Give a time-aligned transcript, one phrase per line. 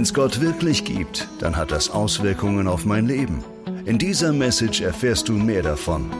[0.00, 3.44] Wenn es Gott wirklich gibt, dann hat das Auswirkungen auf mein Leben.
[3.84, 6.10] In dieser Message erfährst du mehr davon.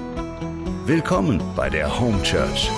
[0.84, 2.70] Willkommen bei der Home Church.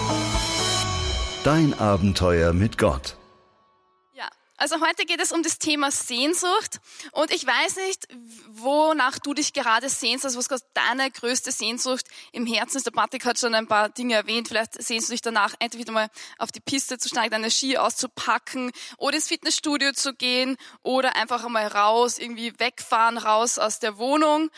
[1.43, 3.17] Dein Abenteuer mit Gott.
[4.63, 6.79] Also heute geht es um das Thema Sehnsucht
[7.11, 8.07] und ich weiß nicht,
[8.53, 12.87] wonach du dich gerade sehnst, also was deine größte Sehnsucht im Herzen ist.
[12.87, 14.47] Der Patrick hat schon ein paar Dinge erwähnt.
[14.47, 17.77] Vielleicht sehnst du dich danach, endlich wieder mal auf die Piste zu steigen, deine Ski
[17.77, 23.99] auszupacken oder ins Fitnessstudio zu gehen oder einfach einmal raus, irgendwie wegfahren, raus aus der
[23.99, 24.49] Wohnung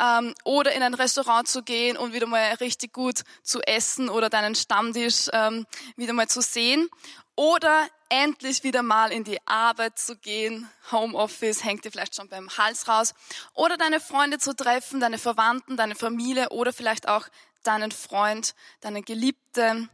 [0.00, 4.28] ähm, oder in ein Restaurant zu gehen und wieder mal richtig gut zu essen oder
[4.28, 6.88] deinen Stammtisch ähm, wieder mal zu sehen.
[7.36, 10.68] Oder endlich wieder mal in die Arbeit zu gehen.
[10.90, 13.14] Homeoffice hängt dir vielleicht schon beim Hals raus.
[13.54, 17.26] Oder deine Freunde zu treffen, deine Verwandten, deine Familie oder vielleicht auch
[17.62, 19.88] deinen Freund, deine Geliebte,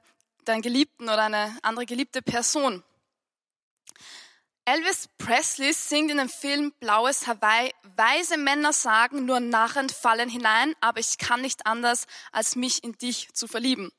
[0.45, 2.83] deinen Geliebten oder eine andere geliebte Person.
[4.69, 10.75] Elvis Presley singt in dem Film Blaues Hawaii, weise Männer sagen, nur Narren fallen hinein,
[10.83, 13.91] aber ich kann nicht anders, als mich in dich zu verlieben.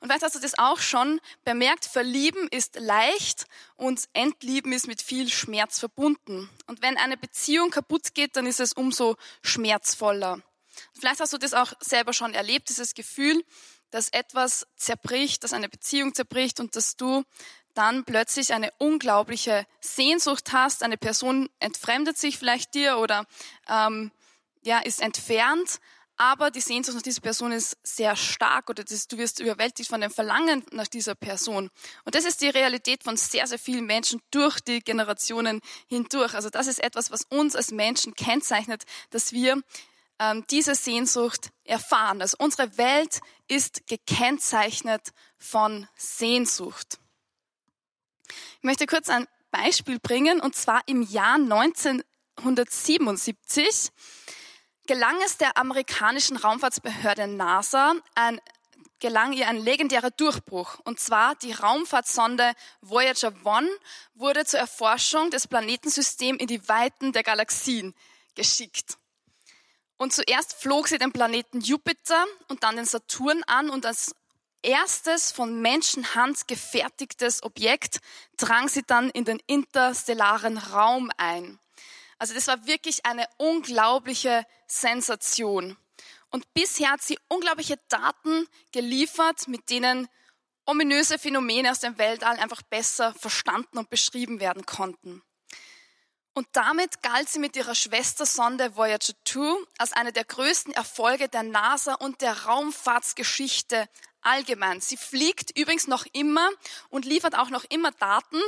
[0.00, 5.00] Und vielleicht hast du das auch schon bemerkt, verlieben ist leicht und entlieben ist mit
[5.00, 6.50] viel Schmerz verbunden.
[6.66, 10.42] Und wenn eine Beziehung kaputt geht, dann ist es umso schmerzvoller.
[10.92, 13.44] Vielleicht hast du das auch selber schon erlebt, dieses Gefühl,
[13.92, 17.22] dass etwas zerbricht, dass eine Beziehung zerbricht und dass du
[17.76, 23.26] dann plötzlich eine unglaubliche Sehnsucht hast, eine Person entfremdet sich vielleicht dir oder
[23.68, 24.10] ähm,
[24.62, 25.78] ja, ist entfernt,
[26.16, 30.00] aber die Sehnsucht nach dieser Person ist sehr stark oder das, du wirst überwältigt von
[30.00, 31.70] dem Verlangen nach dieser Person.
[32.04, 36.34] Und das ist die Realität von sehr, sehr vielen Menschen durch die Generationen hindurch.
[36.34, 39.60] Also das ist etwas, was uns als Menschen kennzeichnet, dass wir
[40.18, 42.22] ähm, diese Sehnsucht erfahren.
[42.22, 46.98] Also unsere Welt ist gekennzeichnet von Sehnsucht.
[48.28, 53.90] Ich möchte kurz ein Beispiel bringen, und zwar im Jahr 1977
[54.86, 58.40] gelang es der amerikanischen Raumfahrtsbehörde NASA, ein,
[59.00, 60.78] gelang ihr ein legendärer Durchbruch.
[60.84, 63.68] Und zwar die Raumfahrtsonde Voyager 1
[64.14, 67.94] wurde zur Erforschung des Planetensystems in die Weiten der Galaxien
[68.34, 68.96] geschickt.
[69.98, 74.14] Und zuerst flog sie den Planeten Jupiter und dann den Saturn an und als
[74.66, 78.00] erstes von Menschenhand gefertigtes Objekt
[78.36, 81.58] drang sie dann in den interstellaren Raum ein.
[82.18, 85.76] Also das war wirklich eine unglaubliche Sensation.
[86.30, 90.08] Und bisher hat sie unglaubliche Daten geliefert, mit denen
[90.66, 95.22] ominöse Phänomene aus dem Weltall einfach besser verstanden und beschrieben werden konnten.
[96.36, 101.42] Und damit galt sie mit ihrer Schwestersonde Voyager 2 als eine der größten Erfolge der
[101.42, 103.88] NASA und der Raumfahrtsgeschichte
[104.20, 104.82] allgemein.
[104.82, 106.46] Sie fliegt übrigens noch immer
[106.90, 108.42] und liefert auch noch immer Daten.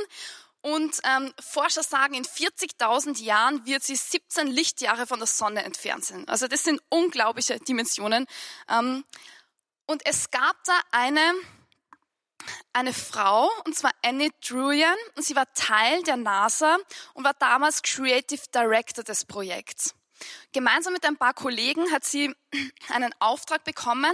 [0.61, 6.05] Und ähm, Forscher sagen, in 40.000 Jahren wird sie 17 Lichtjahre von der Sonne entfernt
[6.05, 6.27] sein.
[6.29, 8.27] Also das sind unglaubliche Dimensionen.
[8.69, 9.03] Ähm,
[9.87, 11.33] und es gab da eine
[12.73, 16.77] eine Frau, und zwar Annie Druyan, und sie war Teil der NASA
[17.13, 19.95] und war damals Creative Director des Projekts.
[20.51, 22.33] Gemeinsam mit ein paar Kollegen hat sie
[22.89, 24.13] einen Auftrag bekommen,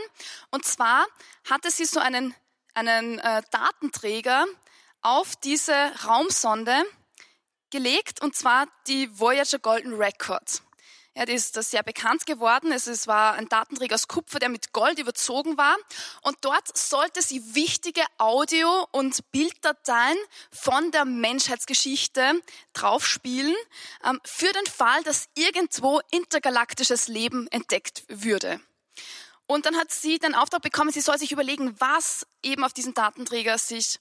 [0.51, 1.05] und zwar
[1.49, 2.35] hatte sie so einen,
[2.73, 4.45] einen äh, Datenträger
[5.01, 6.83] auf diese Raumsonde
[7.69, 10.61] gelegt, und zwar die Voyager Golden Record.
[11.17, 12.73] Ja, das ist das sehr bekannt geworden.
[12.73, 15.77] Es war ein Datenträger aus Kupfer, der mit Gold überzogen war.
[16.23, 20.17] Und dort sollte sie wichtige Audio- und Bilddateien
[20.51, 22.41] von der Menschheitsgeschichte
[22.73, 23.55] draufspielen,
[24.03, 28.59] ähm, für den Fall, dass irgendwo intergalaktisches Leben entdeckt würde.
[29.47, 32.93] Und dann hat sie den Auftrag bekommen, sie soll sich überlegen, was eben auf diesem
[32.93, 33.99] Datenträger sich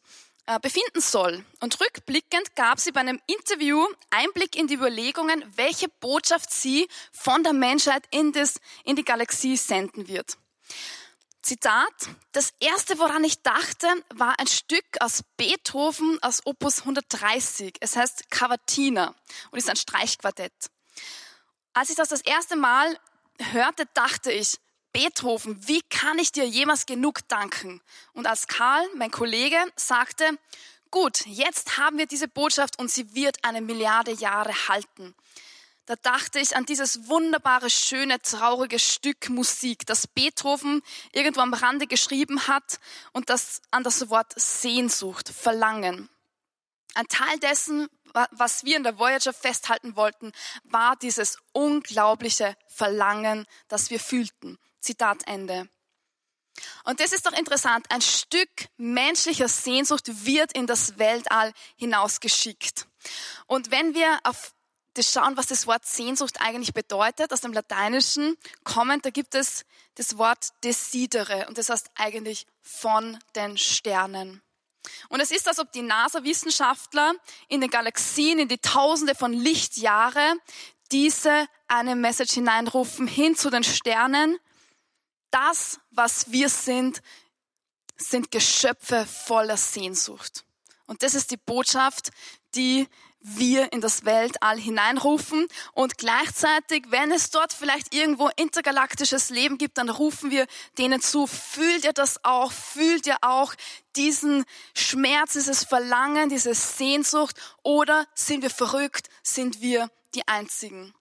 [0.61, 1.45] befinden soll.
[1.61, 7.43] Und rückblickend gab sie bei einem Interview Einblick in die Überlegungen, welche Botschaft sie von
[7.43, 10.37] der Menschheit in, das, in die Galaxie senden wird.
[11.43, 11.93] Zitat,
[12.33, 17.75] das erste, woran ich dachte, war ein Stück aus Beethoven aus Opus 130.
[17.81, 19.15] Es heißt Cavatina
[19.51, 20.55] und ist ein Streichquartett.
[21.75, 22.99] Als ich das das erste Mal
[23.53, 24.59] hörte, dachte ich,
[24.95, 27.83] Beethoven, wie kann ich dir jemals genug danken?
[28.13, 30.39] Und als Karl, mein Kollege, sagte,
[30.93, 35.15] gut, jetzt haben wir diese Botschaft und sie wird eine Milliarde Jahre halten.
[35.87, 40.81] Da dachte ich an dieses wunderbare, schöne, traurige Stück Musik, das Beethoven
[41.13, 42.79] irgendwo am Rande geschrieben hat
[43.13, 46.09] und das an das Wort Sehnsucht, Verlangen.
[46.95, 47.89] Ein Teil dessen,
[48.31, 50.31] was wir in der Voyager festhalten wollten,
[50.63, 54.57] war dieses unglaubliche Verlangen, das wir fühlten.
[54.85, 55.69] Zitat Ende.
[56.85, 57.87] Und das ist doch interessant.
[57.91, 62.87] Ein Stück menschlicher Sehnsucht wird in das Weltall hinausgeschickt.
[63.47, 64.55] Und wenn wir auf
[64.95, 69.65] das schauen, was das Wort Sehnsucht eigentlich bedeutet, aus dem Lateinischen kommend, da gibt es
[69.97, 74.41] das Wort desidere und das heißt eigentlich von den Sternen.
[75.09, 77.15] Und es ist, als ob die NASA-Wissenschaftler
[77.49, 80.35] in den Galaxien, in die Tausende von Lichtjahre,
[80.93, 84.39] diese eine Message hineinrufen hin zu den Sternen.
[85.35, 87.03] Das, was wir sind,
[87.97, 90.45] sind Geschöpfe voller Sehnsucht.
[90.87, 92.13] Und das ist die Botschaft,
[92.55, 92.87] die
[93.19, 99.77] wir in das Weltall hineinrufen und gleichzeitig, wenn es dort vielleicht irgendwo intergalaktisches Leben gibt,
[99.77, 100.47] dann rufen wir
[100.79, 103.55] denen zu, fühlt ihr das auch, fühlt ihr auch
[103.97, 104.45] diesen
[104.77, 110.95] Schmerz, dieses Verlangen, diese Sehnsucht oder sind wir verrückt, sind wir die Einzigen?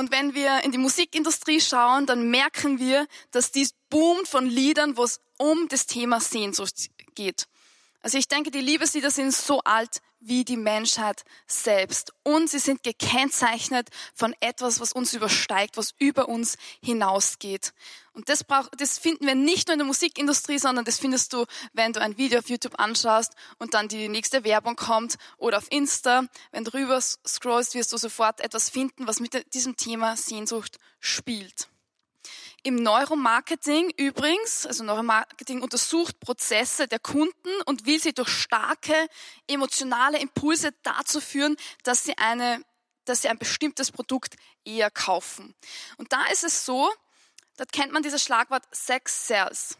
[0.00, 4.96] Und wenn wir in die Musikindustrie schauen, dann merken wir, dass dies boomt von Liedern,
[4.96, 7.46] wo es um das Thema Sehnsucht geht.
[8.00, 12.12] Also ich denke, die Liebeslieder sind so alt wie die Menschheit selbst.
[12.22, 17.72] Und sie sind gekennzeichnet von etwas, was uns übersteigt, was über uns hinausgeht.
[18.12, 21.46] Und das, brauch, das finden wir nicht nur in der Musikindustrie, sondern das findest du,
[21.72, 25.70] wenn du ein Video auf YouTube anschaust und dann die nächste Werbung kommt oder auf
[25.70, 26.24] Insta.
[26.50, 31.68] Wenn du rüber scrollst, wirst du sofort etwas finden, was mit diesem Thema Sehnsucht spielt.
[32.62, 38.94] Im Neuromarketing übrigens, also Neuromarketing untersucht Prozesse der Kunden und will sie durch starke
[39.46, 42.62] emotionale Impulse dazu führen, dass sie eine,
[43.06, 45.54] dass sie ein bestimmtes Produkt eher kaufen.
[45.96, 46.90] Und da ist es so,
[47.56, 49.78] da kennt man dieses Schlagwort Sex Sales.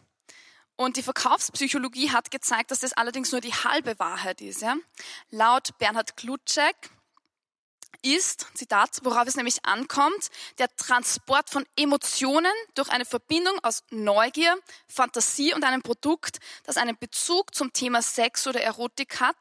[0.77, 4.63] Und die Verkaufspsychologie hat gezeigt, dass das allerdings nur die halbe Wahrheit ist.
[4.63, 4.77] Ja?
[5.29, 6.75] Laut Bernhard Klutschek,
[8.03, 14.57] ist, Zitat, worauf es nämlich ankommt, der Transport von Emotionen durch eine Verbindung aus Neugier,
[14.87, 19.37] Fantasie und einem Produkt, das einen Bezug zum Thema Sex oder Erotik hat,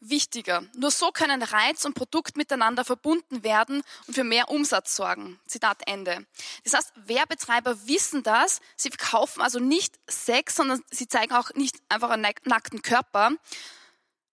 [0.00, 0.64] wichtiger.
[0.76, 5.40] Nur so können Reiz und Produkt miteinander verbunden werden und für mehr Umsatz sorgen.
[5.46, 6.26] Zitat Ende.
[6.64, 8.60] Das heißt, Werbetreiber wissen das.
[8.76, 13.32] Sie verkaufen also nicht Sex, sondern sie zeigen auch nicht einfach einen nackten Körper,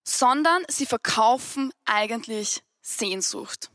[0.03, 3.69] sondern sie verkaufen eigentlich Sehnsucht.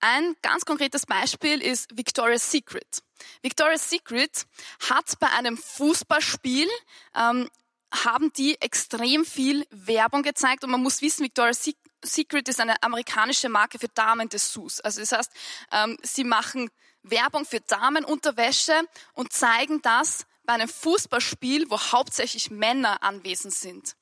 [0.00, 3.02] Ein ganz konkretes Beispiel ist Victoria's Secret.
[3.42, 4.46] Victoria's Secret
[4.88, 6.68] hat bei einem Fußballspiel
[7.14, 7.50] ähm,
[7.92, 11.68] haben die extrem viel Werbung gezeigt und man muss wissen, Victoria's
[12.02, 14.80] Secret ist eine amerikanische Marke für Damen-Dessous.
[14.80, 15.32] Also das heißt,
[15.72, 16.70] ähm, sie machen
[17.02, 18.80] Werbung für Damenunterwäsche
[19.12, 23.96] und zeigen das bei einem Fußballspiel, wo hauptsächlich Männer anwesend sind.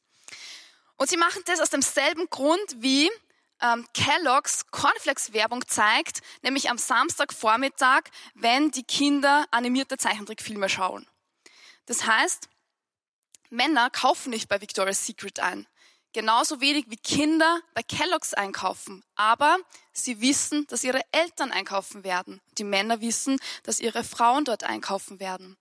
[0.96, 3.10] Und sie machen das aus demselben Grund wie
[3.60, 8.02] ähm, Kellogg's Cornflakes-Werbung zeigt, nämlich am Samstagvormittag,
[8.34, 11.06] wenn die Kinder animierte Zeichentrickfilme schauen.
[11.86, 12.48] Das heißt,
[13.50, 15.66] Männer kaufen nicht bei Victoria's Secret ein.
[16.18, 19.04] Genauso wenig wie Kinder bei Kellogg's einkaufen.
[19.14, 19.56] Aber
[19.92, 22.40] sie wissen, dass ihre Eltern einkaufen werden.
[22.58, 25.56] Die Männer wissen, dass ihre Frauen dort einkaufen werden.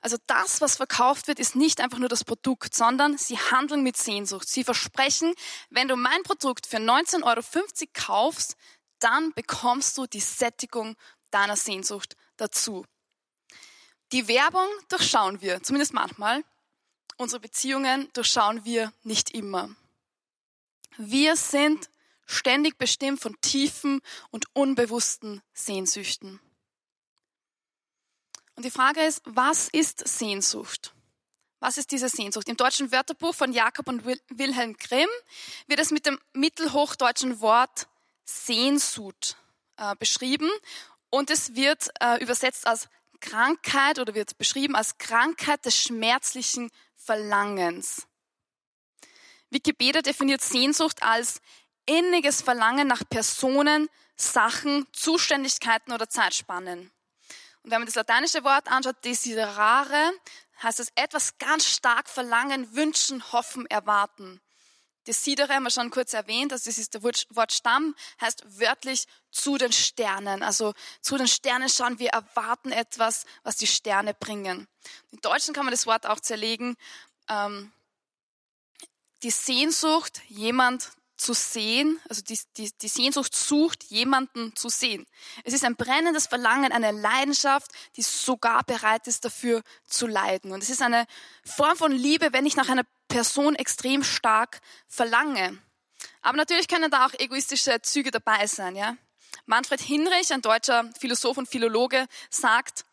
[0.00, 3.98] Also das, was verkauft wird, ist nicht einfach nur das Produkt, sondern sie handeln mit
[3.98, 4.48] Sehnsucht.
[4.48, 5.34] Sie versprechen,
[5.68, 7.42] wenn du mein Produkt für 19,50 Euro
[7.92, 8.56] kaufst,
[9.00, 10.96] dann bekommst du die Sättigung
[11.30, 12.86] deiner Sehnsucht dazu.
[14.12, 16.44] Die Werbung durchschauen wir, zumindest manchmal.
[17.18, 19.68] Unsere Beziehungen durchschauen wir nicht immer.
[20.98, 21.88] Wir sind
[22.26, 24.00] ständig bestimmt von tiefen
[24.30, 26.40] und unbewussten Sehnsüchten.
[28.56, 30.92] Und die Frage ist, was ist Sehnsucht?
[31.60, 32.48] Was ist diese Sehnsucht?
[32.48, 35.08] Im deutschen Wörterbuch von Jakob und Wilhelm Grimm
[35.68, 37.86] wird es mit dem mittelhochdeutschen Wort
[38.24, 39.36] Sehnsucht
[39.76, 40.50] äh, beschrieben
[41.10, 42.88] und es wird äh, übersetzt als
[43.20, 48.07] Krankheit oder wird beschrieben als Krankheit des schmerzlichen Verlangens.
[49.50, 51.40] Wikipedia definiert Sehnsucht als
[51.86, 56.90] inniges Verlangen nach Personen, Sachen, Zuständigkeiten oder Zeitspannen.
[57.62, 60.12] Und wenn man das lateinische Wort anschaut, desiderare,
[60.62, 64.40] heißt es etwas ganz stark verlangen, wünschen, hoffen, erwarten.
[65.06, 69.56] Desidere haben wir schon kurz erwähnt, also das ist der Wort Stamm, heißt wörtlich zu
[69.56, 70.42] den Sternen.
[70.42, 74.68] Also zu den Sternen schauen, wir erwarten etwas, was die Sterne bringen.
[75.10, 76.76] Im Deutschen kann man das Wort auch zerlegen,
[77.28, 77.72] ähm,
[79.22, 85.04] die Sehnsucht, jemand zu sehen, also die, die, die Sehnsucht sucht, jemanden zu sehen.
[85.42, 90.52] Es ist ein brennendes Verlangen, eine Leidenschaft, die sogar bereit ist, dafür zu leiden.
[90.52, 91.06] Und es ist eine
[91.44, 95.58] Form von Liebe, wenn ich nach einer Person extrem stark verlange.
[96.22, 98.96] Aber natürlich können da auch egoistische Züge dabei sein, ja.
[99.46, 102.84] Manfred Hinrich, ein deutscher Philosoph und Philologe, sagt,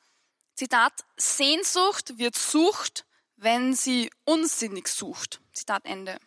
[0.55, 3.05] Zitat, Sehnsucht wird Sucht,
[3.37, 5.41] wenn sie unsinnig sucht.
[5.53, 6.17] Zitat Ende.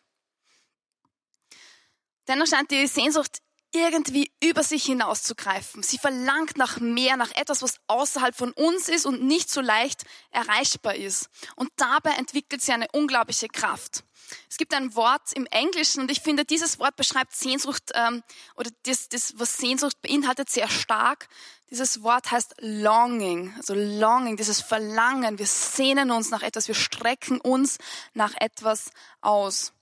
[2.26, 3.38] Dennoch scheint die Sehnsucht
[3.72, 5.82] irgendwie über sich hinauszugreifen.
[5.82, 10.04] Sie verlangt nach mehr, nach etwas, was außerhalb von uns ist und nicht so leicht
[10.30, 11.28] erreichbar ist.
[11.56, 14.04] Und dabei entwickelt sie eine unglaubliche Kraft.
[14.48, 18.22] Es gibt ein Wort im Englischen und ich finde, dieses Wort beschreibt Sehnsucht ähm,
[18.56, 21.28] oder das, das, was Sehnsucht beinhaltet, sehr stark.
[21.70, 25.38] Dieses Wort heißt Longing, also Longing, dieses Verlangen.
[25.38, 27.78] Wir sehnen uns nach etwas, wir strecken uns
[28.14, 29.72] nach etwas aus.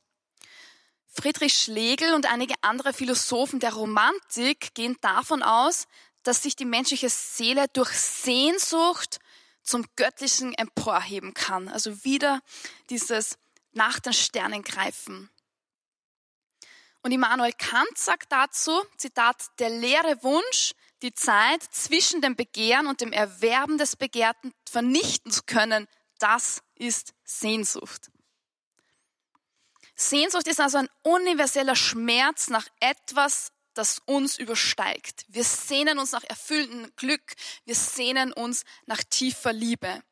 [1.06, 5.86] Friedrich Schlegel und einige andere Philosophen der Romantik gehen davon aus,
[6.24, 9.18] dass sich die menschliche Seele durch Sehnsucht
[9.62, 11.68] zum Göttlichen emporheben kann.
[11.68, 12.40] Also wieder
[12.90, 13.38] dieses
[13.76, 15.30] nach den Sternen greifen.
[17.02, 23.00] Und Immanuel Kant sagt dazu, Zitat, der leere Wunsch, die Zeit zwischen dem Begehren und
[23.00, 25.86] dem Erwerben des Begehrten vernichten zu können,
[26.18, 28.10] das ist Sehnsucht.
[29.94, 35.24] Sehnsucht ist also ein universeller Schmerz nach etwas, das uns übersteigt.
[35.28, 40.02] Wir sehnen uns nach erfülltem Glück, wir sehnen uns nach tiefer Liebe.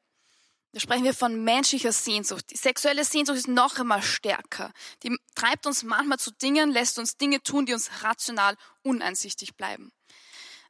[0.75, 2.51] Da sprechen wir von menschlicher Sehnsucht.
[2.51, 4.73] Die sexuelle Sehnsucht ist noch einmal stärker.
[5.05, 9.93] Die treibt uns manchmal zu Dingen, lässt uns Dinge tun, die uns rational uneinsichtig bleiben.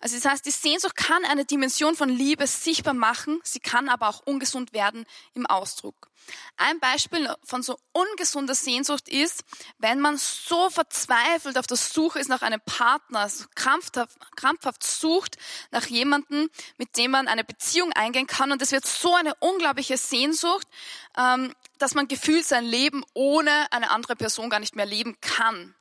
[0.05, 4.11] Also das heißt, die Sehnsucht kann eine Dimension von Liebe sichtbar machen, sie kann aber
[4.11, 6.11] auch ungesund werden im Ausdruck.
[6.59, 9.45] Ein Beispiel von so ungesunder Sehnsucht ist,
[9.79, 15.39] wenn man so verzweifelt auf der Suche ist nach einem Partner, also krampfhaft, krampfhaft sucht
[15.71, 19.97] nach jemandem, mit dem man eine Beziehung eingehen kann und es wird so eine unglaubliche
[19.97, 20.69] Sehnsucht,
[21.17, 25.75] ähm, dass man gefühlt sein Leben ohne eine andere Person gar nicht mehr leben kann.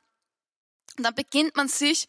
[0.96, 2.06] Und dann beginnt man sich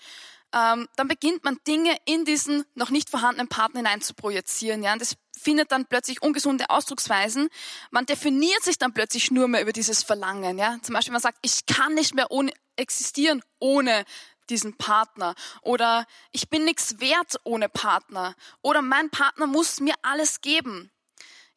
[0.56, 4.82] ähm, dann beginnt man Dinge in diesen noch nicht vorhandenen Partner hinein zu projizieren.
[4.82, 4.94] Ja?
[4.94, 7.50] Und das findet dann plötzlich ungesunde Ausdrucksweisen.
[7.92, 10.58] Man definiert sich dann plötzlich nur mehr über dieses Verlangen.
[10.58, 10.78] Ja?
[10.82, 14.06] Zum Beispiel man sagt, ich kann nicht mehr ohne, existieren ohne
[14.50, 15.36] diesen Partner.
[15.62, 18.34] Oder ich bin nichts wert ohne Partner.
[18.62, 20.90] Oder mein Partner muss mir alles geben.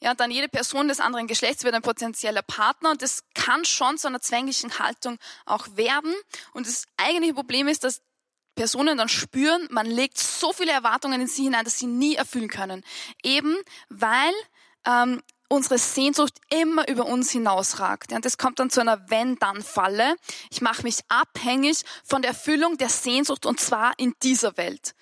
[0.00, 3.98] Ja, dann jede Person des anderen Geschlechts wird ein potenzieller Partner und das kann schon
[3.98, 6.14] zu einer zwänglichen Haltung auch werden.
[6.52, 8.00] Und das eigentliche Problem ist, dass
[8.58, 12.48] Personen dann spüren, man legt so viele Erwartungen in sie hinein, dass sie nie erfüllen
[12.48, 12.84] können.
[13.22, 13.56] Eben
[13.88, 14.32] weil
[14.84, 18.12] ähm, unsere Sehnsucht immer über uns hinausragt.
[18.12, 20.16] Und das kommt dann zu einer Wenn-Dann-Falle.
[20.50, 24.96] Ich mache mich abhängig von der Erfüllung der Sehnsucht und zwar in dieser Welt.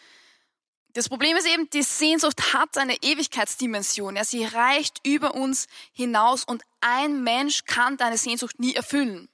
[0.92, 4.16] Das Problem ist eben, die Sehnsucht hat eine Ewigkeitsdimension.
[4.16, 9.30] Ja, sie reicht über uns hinaus und ein Mensch kann deine Sehnsucht nie erfüllen.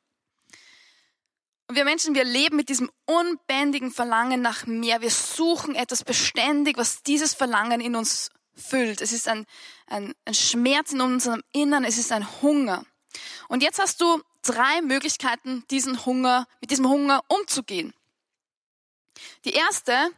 [1.73, 5.01] Und wir Menschen, wir leben mit diesem unbändigen Verlangen nach mehr.
[5.01, 9.01] Wir suchen etwas beständig, was dieses Verlangen in uns füllt.
[9.01, 9.47] Es ist ein,
[9.87, 12.85] ein, ein Schmerz in unserem Innern, es ist ein Hunger.
[13.49, 17.95] Und jetzt hast du drei Möglichkeiten, diesen Hunger, mit diesem Hunger umzugehen.
[19.47, 20.11] Die erste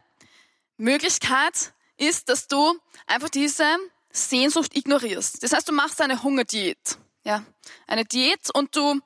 [0.75, 3.77] Möglichkeit ist, dass du einfach diese
[4.11, 5.41] Sehnsucht ignorierst.
[5.41, 6.97] Das heißt, du machst eine Hungerdiät.
[7.23, 7.45] Ja,
[7.87, 8.99] eine Diät und du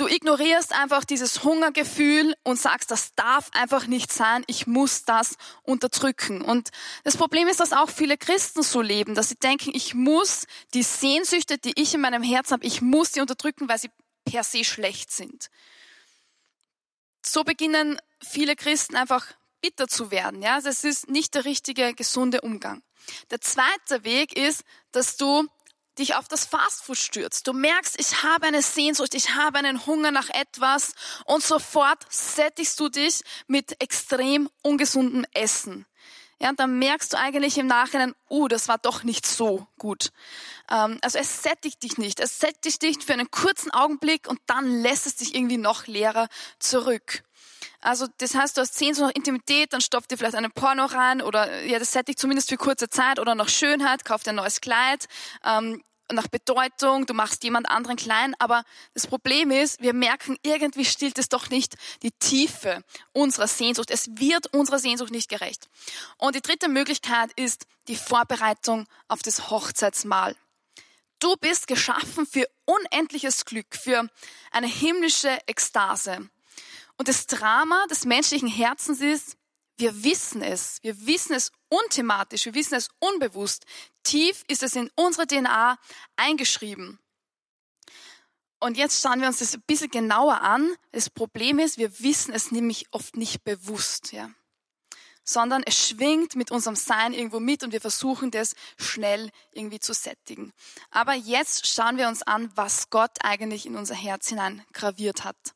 [0.00, 5.36] Du ignorierst einfach dieses Hungergefühl und sagst, das darf einfach nicht sein, ich muss das
[5.62, 6.40] unterdrücken.
[6.40, 6.70] Und
[7.04, 10.84] das Problem ist, dass auch viele Christen so leben, dass sie denken, ich muss die
[10.84, 13.90] Sehnsüchte, die ich in meinem Herzen habe, ich muss sie unterdrücken, weil sie
[14.24, 15.50] per se schlecht sind.
[17.22, 19.26] So beginnen viele Christen einfach
[19.60, 20.40] bitter zu werden.
[20.40, 22.82] Ja, das ist nicht der richtige, gesunde Umgang.
[23.30, 25.46] Der zweite Weg ist, dass du
[25.98, 27.46] dich auf das Fastfood stürzt.
[27.46, 30.94] Du merkst, ich habe eine Sehnsucht, ich habe einen Hunger nach etwas
[31.26, 35.86] und sofort sättigst du dich mit extrem ungesundem Essen.
[36.42, 40.10] Ja, und dann merkst du eigentlich im Nachhinein, uh, das war doch nicht so gut.
[40.70, 42.18] Ähm, also es sättigt dich nicht.
[42.18, 46.28] Es sättigt dich für einen kurzen Augenblick und dann lässt es dich irgendwie noch leerer
[46.58, 47.24] zurück.
[47.80, 51.22] Also das heißt, du hast Sehnsucht nach Intimität, dann stopft dir vielleicht einen Porno rein
[51.22, 54.60] oder ja, das sättigt zumindest für kurze Zeit oder nach Schönheit, kauft dir ein neues
[54.60, 55.06] Kleid.
[55.44, 55.82] Ähm,
[56.12, 61.18] nach Bedeutung, du machst jemand anderen klein, aber das Problem ist, wir merken, irgendwie stillt
[61.18, 62.82] es doch nicht die Tiefe
[63.12, 63.90] unserer Sehnsucht.
[63.90, 65.68] Es wird unserer Sehnsucht nicht gerecht.
[66.18, 70.36] Und die dritte Möglichkeit ist die Vorbereitung auf das Hochzeitsmahl.
[71.20, 74.08] Du bist geschaffen für unendliches Glück, für
[74.50, 76.30] eine himmlische Ekstase.
[77.00, 79.38] Und das Drama des menschlichen Herzens ist,
[79.78, 83.64] wir wissen es, wir wissen es unthematisch, wir wissen es unbewusst.
[84.02, 85.78] Tief ist es in unsere DNA
[86.16, 86.98] eingeschrieben.
[88.58, 90.76] Und jetzt schauen wir uns das ein bisschen genauer an.
[90.92, 94.30] Das Problem ist, wir wissen es nämlich oft nicht bewusst, ja.
[95.24, 99.94] Sondern es schwingt mit unserem Sein irgendwo mit und wir versuchen das schnell irgendwie zu
[99.94, 100.52] sättigen.
[100.90, 105.54] Aber jetzt schauen wir uns an, was Gott eigentlich in unser Herz hinein graviert hat.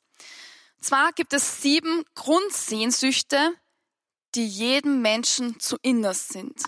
[0.85, 3.55] Zwar gibt es sieben Grundsehnsüchte,
[4.35, 6.62] die jedem Menschen zu innerst sind,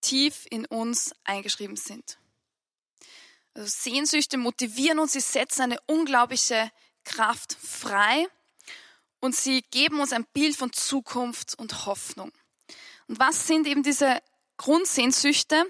[0.00, 2.16] tief in uns eingeschrieben sind.
[3.52, 6.72] Also Sehnsüchte motivieren uns, sie setzen eine unglaubliche
[7.04, 8.26] Kraft frei
[9.20, 12.32] und sie geben uns ein Bild von Zukunft und Hoffnung.
[13.08, 14.22] Und was sind eben diese
[14.56, 15.66] Grundsehnsüchte?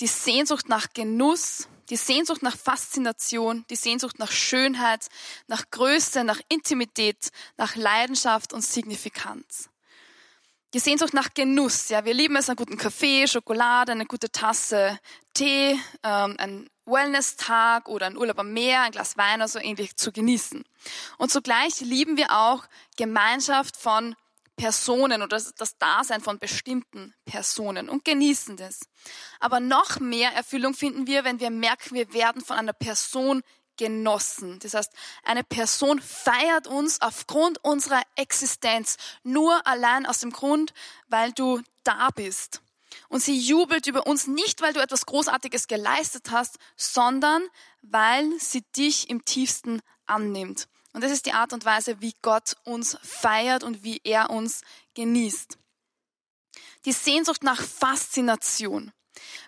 [0.00, 5.06] Die Sehnsucht nach Genuss, die Sehnsucht nach Faszination, die Sehnsucht nach Schönheit,
[5.46, 9.68] nach Größe, nach Intimität, nach Leidenschaft und Signifikanz.
[10.74, 14.98] Die Sehnsucht nach Genuss, ja, wir lieben es, einen guten Kaffee, Schokolade, eine gute Tasse
[15.32, 19.96] Tee, ähm, ein Wellness-Tag oder ein Urlaub am Meer, ein Glas Wein oder so ähnlich
[19.96, 20.64] zu genießen.
[21.18, 22.64] Und zugleich lieben wir auch
[22.96, 24.16] Gemeinschaft von
[24.56, 28.80] Personen oder das Dasein von bestimmten Personen und genießen das.
[29.40, 33.42] Aber noch mehr Erfüllung finden wir, wenn wir merken, wir werden von einer Person
[33.76, 34.58] genossen.
[34.60, 34.92] Das heißt,
[35.24, 40.72] eine Person feiert uns aufgrund unserer Existenz nur allein aus dem Grund,
[41.08, 42.62] weil du da bist.
[43.08, 47.42] Und sie jubelt über uns nicht, weil du etwas Großartiges geleistet hast, sondern
[47.82, 50.68] weil sie dich im tiefsten annimmt.
[50.92, 54.62] Und das ist die Art und Weise, wie Gott uns feiert und wie er uns
[54.94, 55.58] genießt.
[56.84, 58.92] Die Sehnsucht nach Faszination.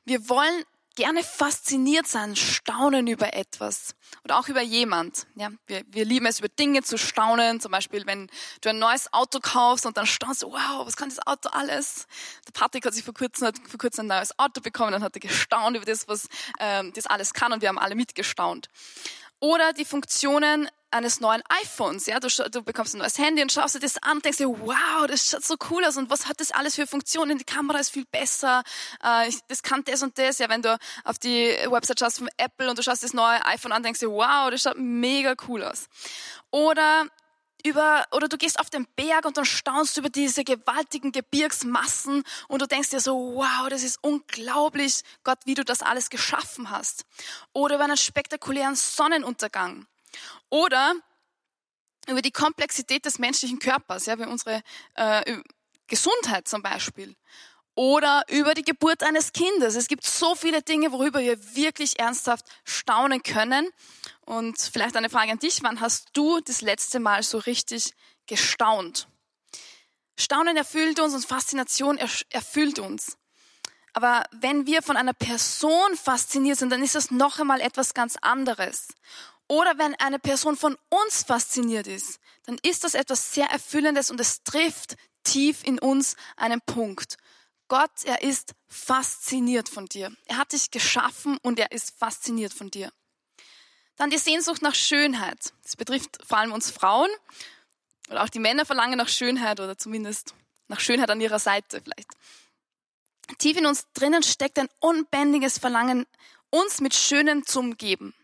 [0.04, 0.64] Wir wollen
[0.96, 5.26] gerne fasziniert sein, staunen über etwas oder auch über jemand.
[5.36, 7.60] Ja, wir, wir lieben es, über Dinge zu staunen.
[7.60, 8.28] Zum Beispiel, wenn
[8.62, 12.06] du ein neues Auto kaufst und dann staunst du, wow, was kann das Auto alles?
[12.46, 15.14] Der Patrick hat sich vor kurzem, hat vor kurzem ein neues Auto bekommen und hat
[15.14, 16.26] er gestaunt über das, was
[16.58, 18.68] ähm, das alles kann und wir haben alle mitgestaunt.
[19.38, 22.06] Oder die Funktionen eines neuen iPhones.
[22.06, 24.48] Ja, du, du, bekommst ein neues Handy und schaust dir das an und denkst dir,
[24.48, 27.38] wow, das schaut so cool aus und was hat das alles für Funktionen?
[27.38, 28.62] Die Kamera ist viel besser,
[29.02, 30.38] äh, das kann das und das.
[30.38, 33.72] Ja, wenn du auf die Website schaust von Apple und du schaust das neue iPhone
[33.72, 35.86] an, denkst dir, wow, das schaut mega cool aus.
[36.50, 37.06] Oder
[37.66, 42.22] über, oder du gehst auf den Berg und dann staunst du über diese gewaltigen Gebirgsmassen
[42.48, 46.70] und du denkst dir so, wow, das ist unglaublich, Gott, wie du das alles geschaffen
[46.70, 47.04] hast.
[47.52, 49.86] Oder über einen spektakulären Sonnenuntergang.
[50.48, 50.94] Oder
[52.08, 54.62] über die Komplexität des menschlichen Körpers, ja, wie unsere
[54.94, 55.38] äh,
[55.86, 57.16] Gesundheit zum Beispiel.
[57.74, 59.74] Oder über die Geburt eines Kindes.
[59.74, 63.68] Es gibt so viele Dinge, worüber wir wirklich ernsthaft staunen können.
[64.22, 65.62] Und vielleicht eine Frage an dich.
[65.62, 67.92] Wann hast du das letzte Mal so richtig
[68.26, 69.08] gestaunt?
[70.18, 71.98] Staunen erfüllt uns und Faszination
[72.30, 73.18] erfüllt uns.
[73.92, 78.16] Aber wenn wir von einer Person fasziniert sind, dann ist das noch einmal etwas ganz
[78.20, 78.88] anderes.
[79.48, 84.20] Oder wenn eine Person von uns fasziniert ist, dann ist das etwas sehr Erfüllendes und
[84.20, 87.16] es trifft tief in uns einen Punkt.
[87.68, 90.12] Gott, er ist fasziniert von dir.
[90.26, 92.92] Er hat dich geschaffen und er ist fasziniert von dir.
[93.96, 95.52] Dann die Sehnsucht nach Schönheit.
[95.62, 97.10] Das betrifft vor allem uns Frauen.
[98.08, 100.34] Oder auch die Männer verlangen nach Schönheit oder zumindest
[100.68, 102.10] nach Schönheit an ihrer Seite vielleicht.
[103.38, 106.06] Tief in uns drinnen steckt ein unbändiges Verlangen,
[106.50, 108.14] uns mit Schönem zu umgeben.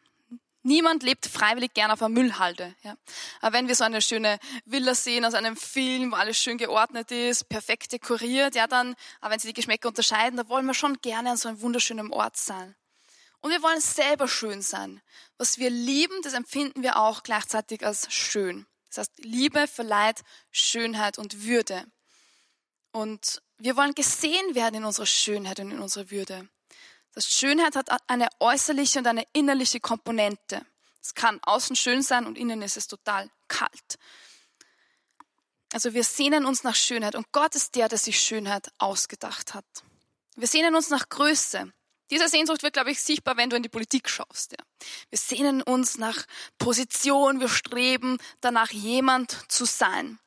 [0.65, 2.75] Niemand lebt freiwillig gern auf einer Müllhalde.
[2.83, 2.97] Ja.
[3.41, 7.11] Aber wenn wir so eine schöne Villa sehen aus einem Film, wo alles schön geordnet
[7.11, 11.01] ist, perfekt dekoriert, ja dann, aber wenn sie die Geschmäcker unterscheiden, da wollen wir schon
[11.01, 12.77] gerne an so einem wunderschönen Ort sein.
[13.41, 15.03] Und wir wollen selber schön sein.
[15.37, 18.67] Was wir lieben, das empfinden wir auch gleichzeitig als schön.
[18.89, 20.23] Das heißt, Liebe verleiht
[20.53, 21.85] Schönheit und Würde.
[22.93, 26.49] Und wir wollen gesehen werden in unserer Schönheit und in unserer Würde.
[27.15, 30.65] Das Schönheit hat eine äußerliche und eine innerliche Komponente.
[31.03, 33.99] Es kann außen schön sein und innen ist es total kalt.
[35.73, 39.65] Also wir sehnen uns nach Schönheit und Gott ist der, der sich Schönheit ausgedacht hat.
[40.37, 41.73] Wir sehnen uns nach Größe.
[42.11, 44.53] Diese Sehnsucht wird, glaube ich, sichtbar, wenn du in die Politik schaust.
[44.53, 44.65] Ja.
[45.09, 46.27] Wir sehnen uns nach
[46.59, 50.19] Position, wir streben danach, jemand zu sein.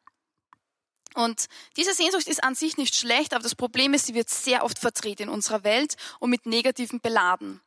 [1.15, 1.47] Und
[1.77, 4.77] diese Sehnsucht ist an sich nicht schlecht, aber das Problem ist, sie wird sehr oft
[4.77, 7.61] vertreten in unserer Welt und mit Negativen beladen.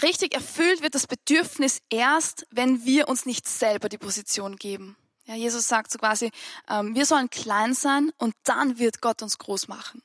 [0.00, 4.96] Richtig erfüllt wird das Bedürfnis erst, wenn wir uns nicht selber die Position geben.
[5.24, 6.30] Ja, Jesus sagt so quasi,
[6.68, 10.02] ähm, wir sollen klein sein und dann wird Gott uns groß machen.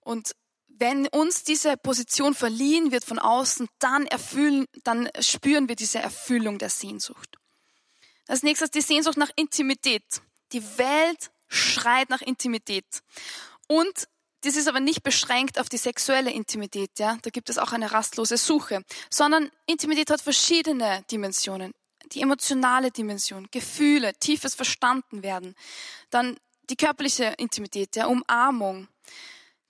[0.00, 0.32] Und
[0.68, 6.58] wenn uns diese Position verliehen wird von außen, dann erfüllen, dann spüren wir diese Erfüllung
[6.58, 7.38] der Sehnsucht.
[8.28, 10.04] Als nächstes die Sehnsucht nach Intimität.
[10.52, 12.84] Die Welt schreit nach Intimität.
[13.68, 14.08] Und
[14.42, 17.18] das ist aber nicht beschränkt auf die sexuelle Intimität, ja.
[17.22, 18.84] Da gibt es auch eine rastlose Suche.
[19.10, 21.72] Sondern Intimität hat verschiedene Dimensionen.
[22.12, 25.56] Die emotionale Dimension, Gefühle, tiefes Verstanden werden.
[26.10, 26.36] Dann
[26.70, 28.88] die körperliche Intimität, der Umarmung.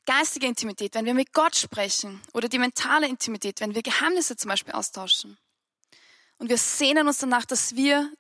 [0.05, 2.21] Geistige Intimität, wenn wir mit Gott sprechen.
[2.35, 5.39] Oder die mentale Intimität, wenn wir Geheimnisse zum Beispiel austauschen.
[6.39, 8.13] Und wir sehnen uns danach, dass wir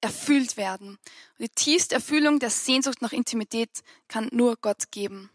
[0.00, 0.98] erfüllt werden.
[1.38, 5.30] Und die tiefste Erfüllung der Sehnsucht nach Intimität kann nur Gott geben.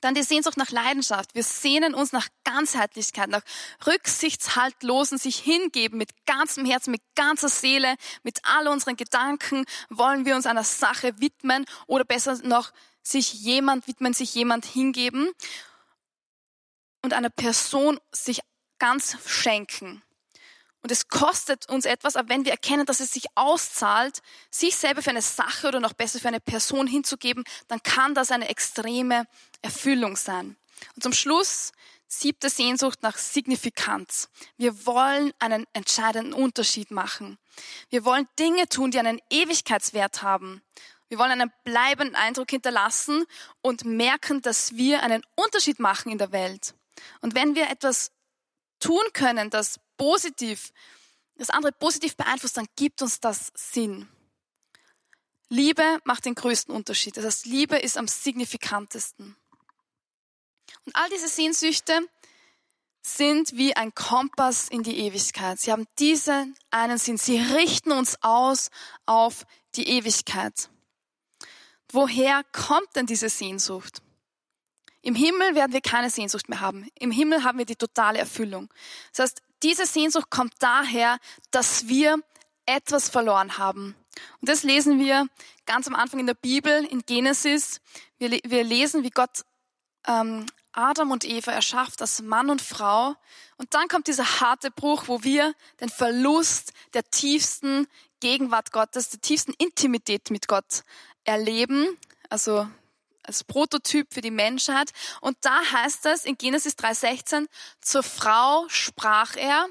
[0.00, 1.34] Dann die Sehnsucht nach Leidenschaft.
[1.34, 3.42] Wir sehnen uns nach Ganzheitlichkeit, nach
[3.84, 10.36] rücksichtshaltlosen sich hingeben mit ganzem Herzen, mit ganzer Seele, mit all unseren Gedanken wollen wir
[10.36, 15.30] uns einer Sache widmen oder besser noch sich jemand widmen, sich jemand hingeben
[17.02, 18.40] und einer Person sich
[18.78, 20.02] ganz schenken.
[20.82, 25.02] Und es kostet uns etwas, aber wenn wir erkennen, dass es sich auszahlt, sich selber
[25.02, 29.26] für eine Sache oder noch besser für eine Person hinzugeben, dann kann das eine extreme
[29.60, 30.56] Erfüllung sein.
[30.94, 31.72] Und zum Schluss
[32.06, 34.28] siebte Sehnsucht nach Signifikanz.
[34.56, 37.38] Wir wollen einen entscheidenden Unterschied machen.
[37.90, 40.62] Wir wollen Dinge tun, die einen Ewigkeitswert haben.
[41.08, 43.24] Wir wollen einen bleibenden Eindruck hinterlassen
[43.62, 46.74] und merken, dass wir einen Unterschied machen in der Welt.
[47.20, 48.12] Und wenn wir etwas
[48.80, 50.72] tun können, das positiv,
[51.36, 54.08] das andere positiv beeinflusst, dann gibt uns das Sinn.
[55.50, 57.16] Liebe macht den größten Unterschied.
[57.16, 59.36] Das heißt, Liebe ist am signifikantesten.
[60.84, 62.00] Und all diese Sehnsüchte
[63.02, 65.58] sind wie ein Kompass in die Ewigkeit.
[65.58, 67.16] Sie haben diesen einen Sinn.
[67.16, 68.70] Sie richten uns aus
[69.06, 70.68] auf die Ewigkeit.
[71.90, 74.02] Woher kommt denn diese Sehnsucht?
[75.00, 76.88] Im Himmel werden wir keine Sehnsucht mehr haben.
[76.98, 78.68] Im Himmel haben wir die totale Erfüllung.
[79.12, 81.18] Das heißt, diese Sehnsucht kommt daher,
[81.50, 82.18] dass wir
[82.66, 83.94] etwas verloren haben.
[84.40, 85.26] Und das lesen wir
[85.66, 87.80] ganz am Anfang in der Bibel, in Genesis.
[88.18, 89.44] Wir, wir lesen, wie Gott
[90.06, 93.14] ähm, Adam und Eva erschafft als Mann und Frau.
[93.56, 97.86] Und dann kommt dieser harte Bruch, wo wir den Verlust der tiefsten
[98.20, 100.82] Gegenwart Gottes, der tiefsten Intimität mit Gott
[101.24, 101.96] erleben.
[102.28, 102.68] Also
[103.28, 104.90] als Prototyp für die Menschheit.
[105.20, 107.46] Und da heißt es in Genesis 3,16,
[107.80, 109.68] zur Frau sprach er,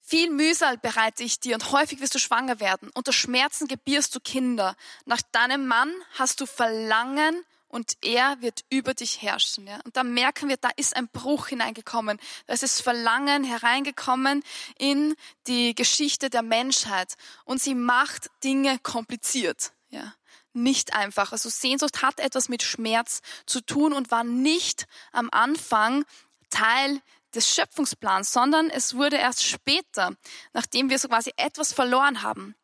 [0.00, 2.90] viel Mühsal bereite ich dir und häufig wirst du schwanger werden.
[2.94, 4.74] Unter Schmerzen gebierst du Kinder.
[5.04, 9.66] Nach deinem Mann hast du Verlangen und er wird über dich herrschen.
[9.66, 9.78] Ja?
[9.84, 12.18] Und da merken wir, da ist ein Bruch hineingekommen.
[12.46, 14.42] Da ist das Verlangen hereingekommen
[14.78, 15.14] in
[15.46, 17.14] die Geschichte der Menschheit.
[17.44, 19.72] Und sie macht Dinge kompliziert.
[19.90, 20.14] Ja?
[20.62, 21.32] Nicht einfach.
[21.32, 26.04] Also Sehnsucht hat etwas mit Schmerz zu tun und war nicht am Anfang
[26.50, 27.00] Teil
[27.34, 30.14] des Schöpfungsplans, sondern es wurde erst später,
[30.52, 32.54] nachdem wir so quasi etwas verloren haben.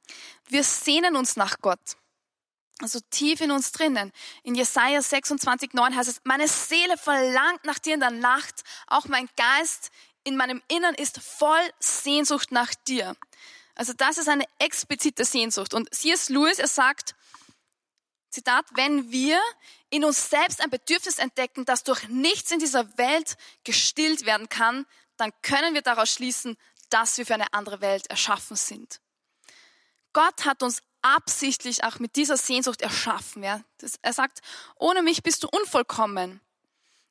[0.49, 1.97] Wir sehnen uns nach Gott.
[2.81, 4.11] Also tief in uns drinnen.
[4.43, 9.07] In Jesaja 26, 9 heißt es, meine Seele verlangt nach dir in der Nacht, auch
[9.07, 9.91] mein Geist
[10.25, 13.15] in meinem Innern ist voll Sehnsucht nach dir.
[13.75, 15.75] Also das ist eine explizite Sehnsucht.
[15.75, 16.31] Und C.S.
[16.31, 17.15] Lewis, er sagt,
[18.35, 19.41] Zitat, wenn wir
[19.91, 24.87] in uns selbst ein Bedürfnis entdecken, das durch nichts in dieser Welt gestillt werden kann,
[25.17, 26.57] dann können wir daraus schließen,
[26.91, 29.01] dass wir für eine andere Welt erschaffen sind.
[30.13, 33.43] Gott hat uns absichtlich auch mit dieser Sehnsucht erschaffen.
[33.43, 33.63] Ja.
[34.03, 34.41] Er sagt,
[34.77, 36.41] ohne mich bist du unvollkommen.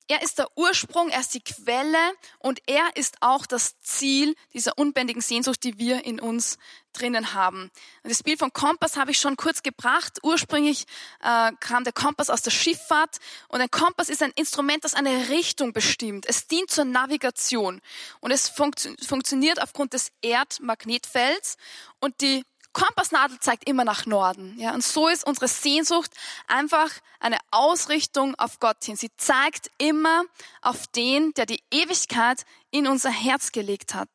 [0.09, 4.77] Er ist der Ursprung, er ist die Quelle und er ist auch das Ziel dieser
[4.77, 6.57] unbändigen Sehnsucht, die wir in uns
[6.91, 7.71] drinnen haben.
[8.03, 10.19] Das Bild vom Kompass habe ich schon kurz gebracht.
[10.21, 10.85] Ursprünglich
[11.21, 15.29] äh, kam der Kompass aus der Schifffahrt und ein Kompass ist ein Instrument, das eine
[15.29, 16.25] Richtung bestimmt.
[16.27, 17.81] Es dient zur Navigation
[18.19, 21.57] und es funktio funktioniert aufgrund des Erdmagnetfelds
[21.99, 24.57] und die Kompassnadel zeigt immer nach Norden.
[24.57, 26.11] Ja, und so ist unsere Sehnsucht
[26.47, 28.95] einfach eine Ausrichtung auf Gott hin.
[28.95, 30.23] Sie zeigt immer
[30.61, 34.09] auf den, der die Ewigkeit in unser Herz gelegt hat.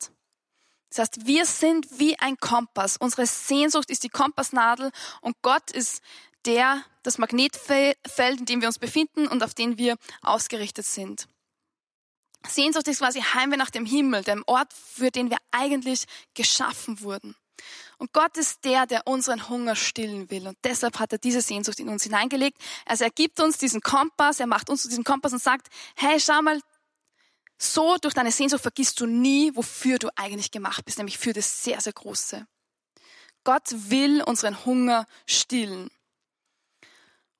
[0.91, 2.97] Das heißt, wir sind wie ein Kompass.
[2.97, 4.91] Unsere Sehnsucht ist die Kompassnadel
[5.21, 6.03] und Gott ist
[6.45, 11.29] der, das Magnetfeld, in dem wir uns befinden und auf den wir ausgerichtet sind.
[12.47, 17.37] Sehnsucht ist quasi Heimweh nach dem Himmel, dem Ort, für den wir eigentlich geschaffen wurden.
[17.99, 20.47] Und Gott ist der, der unseren Hunger stillen will.
[20.47, 22.59] Und deshalb hat er diese Sehnsucht in uns hineingelegt.
[22.87, 26.21] Also er gibt uns diesen Kompass, er macht uns zu diesem Kompass und sagt, hey,
[26.21, 26.61] schau mal,
[27.59, 31.65] so durch deine Sehnsucht vergisst du nie, wofür du eigentlich gemacht bist, nämlich für das
[31.65, 32.47] sehr, sehr Große.
[33.43, 35.91] Gott will unseren Hunger stillen.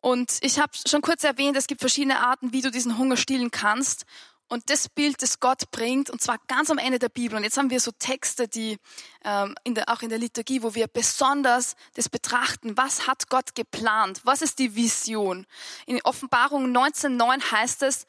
[0.01, 3.51] Und ich habe schon kurz erwähnt, es gibt verschiedene Arten, wie du diesen Hunger stillen
[3.51, 4.07] kannst.
[4.49, 7.37] Und das Bild, das Gott bringt, und zwar ganz am Ende der Bibel.
[7.37, 8.79] Und jetzt haben wir so Texte, die
[9.23, 12.77] ähm, in der, auch in der Liturgie, wo wir besonders das betrachten.
[12.77, 14.23] Was hat Gott geplant?
[14.25, 15.47] Was ist die Vision?
[15.85, 18.07] In Offenbarung 19,9 heißt es,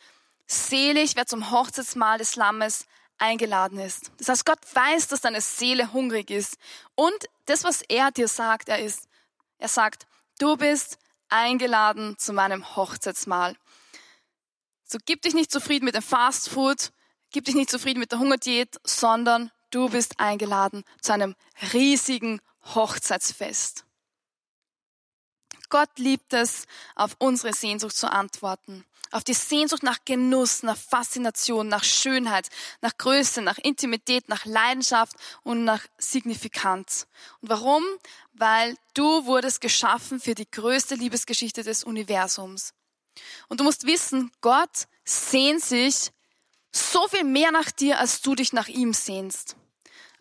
[0.47, 2.85] selig, wer zum Hochzeitsmahl des Lammes
[3.17, 4.11] eingeladen ist.
[4.17, 6.57] Das heißt, Gott weiß, dass deine Seele hungrig ist.
[6.95, 9.07] Und das, was er dir sagt, er ist,
[9.57, 10.07] er sagt,
[10.39, 10.97] du bist
[11.27, 13.55] eingeladen zu meinem Hochzeitsmahl.
[14.91, 16.91] So gib dich nicht zufrieden mit dem Fast Food,
[17.29, 21.35] gib dich nicht zufrieden mit der Hungerdiät, sondern du bist eingeladen zu einem
[21.73, 22.41] riesigen
[22.73, 23.85] Hochzeitsfest.
[25.69, 28.83] Gott liebt es, auf unsere Sehnsucht zu antworten.
[29.11, 32.49] Auf die Sehnsucht nach Genuss, nach Faszination, nach Schönheit,
[32.81, 37.05] nach Größe, nach Intimität, nach Leidenschaft und nach Signifikanz.
[37.41, 37.83] Und warum?
[38.33, 42.73] Weil du wurdest geschaffen für die größte Liebesgeschichte des Universums.
[43.47, 46.11] Und du musst wissen, Gott sehnt sich
[46.71, 49.55] so viel mehr nach dir, als du dich nach ihm sehnst.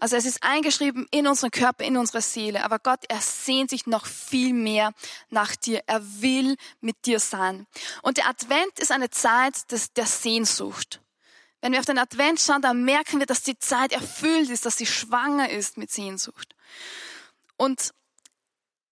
[0.00, 2.64] Also es ist eingeschrieben in unseren Körper, in unsere Seele.
[2.64, 4.92] Aber Gott, er sehnt sich noch viel mehr
[5.28, 5.82] nach dir.
[5.86, 7.66] Er will mit dir sein.
[8.02, 11.00] Und der Advent ist eine Zeit des, der Sehnsucht.
[11.60, 14.76] Wenn wir auf den Advent schauen, dann merken wir, dass die Zeit erfüllt ist, dass
[14.76, 16.54] sie schwanger ist mit Sehnsucht.
[17.56, 17.92] Und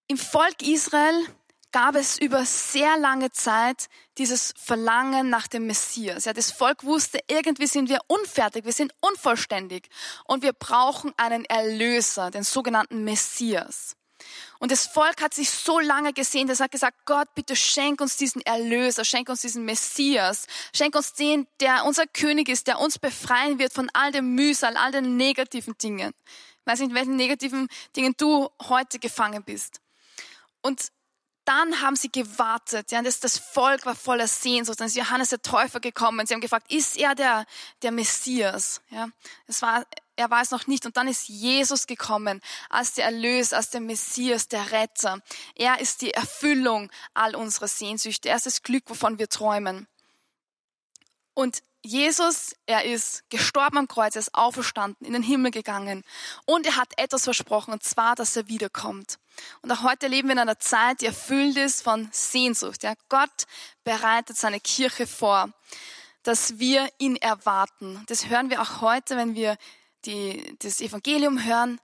[0.08, 1.26] im Volk Israel
[1.76, 6.24] gab es über sehr lange Zeit dieses Verlangen nach dem Messias.
[6.24, 9.90] Ja, das Volk wusste, irgendwie sind wir unfertig, wir sind unvollständig
[10.24, 13.94] und wir brauchen einen Erlöser, den sogenannten Messias.
[14.58, 18.16] Und das Volk hat sich so lange gesehen, das hat gesagt, Gott, bitte schenk uns
[18.16, 22.98] diesen Erlöser, schenk uns diesen Messias, schenk uns den, der unser König ist, der uns
[22.98, 26.14] befreien wird von all dem Mühsal, all den negativen Dingen.
[26.24, 29.82] Ich weiß nicht, welchen negativen Dingen du heute gefangen bist.
[30.62, 30.90] Und
[31.46, 32.90] dann haben sie gewartet.
[32.90, 34.80] Ja, das, das Volk war voller Sehnsucht.
[34.80, 36.26] Dann ist Johannes der Täufer gekommen.
[36.26, 37.46] Sie haben gefragt, ist er der,
[37.82, 38.82] der Messias?
[38.90, 39.08] Ja,
[39.46, 40.84] es war, er war es noch nicht.
[40.86, 45.20] Und dann ist Jesus gekommen als der Erlöser, als der Messias, der Retter.
[45.54, 48.28] Er ist die Erfüllung all unserer Sehnsüchte.
[48.28, 49.86] Er ist das Glück, wovon wir träumen.
[51.32, 56.02] Und Jesus, er ist gestorben am Kreuz, er ist auferstanden, in den Himmel gegangen
[56.44, 59.18] und er hat etwas versprochen, und zwar, dass er wiederkommt.
[59.62, 62.82] Und auch heute leben wir in einer Zeit, die erfüllt ist von Sehnsucht.
[62.82, 63.46] Ja, Gott
[63.84, 65.50] bereitet seine Kirche vor,
[66.22, 68.02] dass wir ihn erwarten.
[68.08, 69.56] Das hören wir auch heute, wenn wir
[70.06, 71.80] die, das Evangelium hören.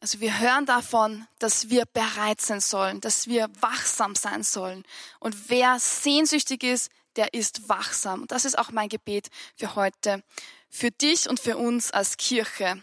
[0.00, 4.84] Also wir hören davon, dass wir bereit sein sollen, dass wir wachsam sein sollen.
[5.20, 8.22] Und wer sehnsüchtig ist, der ist wachsam.
[8.22, 10.22] Und das ist auch mein Gebet für heute,
[10.68, 12.82] für dich und für uns als Kirche.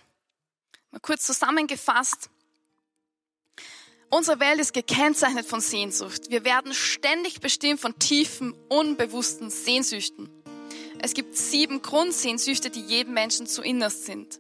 [0.91, 2.29] Mal kurz zusammengefasst.
[4.09, 6.29] Unsere Welt ist gekennzeichnet von Sehnsucht.
[6.29, 10.29] Wir werden ständig bestimmt von tiefen, unbewussten Sehnsüchten.
[10.99, 14.39] Es gibt sieben Grundsehnsüchte, die jedem Menschen zu innerst sind.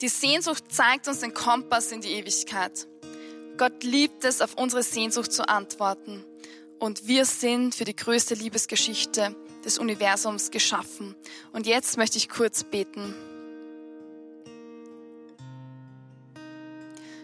[0.00, 2.86] Die Sehnsucht zeigt uns den Kompass in die Ewigkeit.
[3.56, 6.24] Gott liebt es, auf unsere Sehnsucht zu antworten
[6.82, 11.14] und wir sind für die größte Liebesgeschichte des Universums geschaffen.
[11.52, 13.14] Und jetzt möchte ich kurz beten.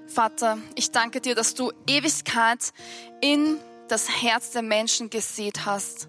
[0.06, 2.72] Vater, ich danke dir, dass du Ewigkeit
[3.20, 6.08] in das Herz der Menschen gesät hast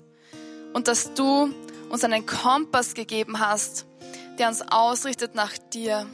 [0.73, 1.51] und dass du
[1.89, 3.87] uns einen Kompass gegeben hast,
[4.37, 6.05] der uns ausrichtet nach dir.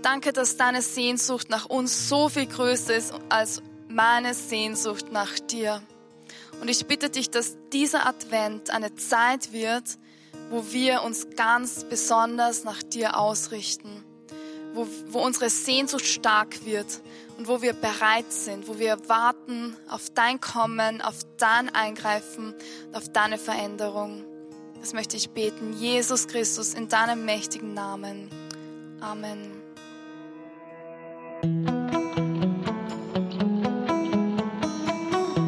[0.00, 3.60] Danke, dass deine Sehnsucht nach uns so viel größer ist als
[3.94, 5.80] meine Sehnsucht nach dir.
[6.60, 9.84] Und ich bitte dich, dass dieser Advent eine Zeit wird,
[10.50, 14.04] wo wir uns ganz besonders nach dir ausrichten,
[14.74, 17.00] wo, wo unsere Sehnsucht stark wird
[17.38, 22.54] und wo wir bereit sind, wo wir warten auf dein Kommen, auf dein Eingreifen,
[22.92, 24.24] auf deine Veränderung.
[24.80, 25.72] Das möchte ich beten.
[25.72, 28.28] Jesus Christus, in deinem mächtigen Namen.
[29.00, 29.62] Amen.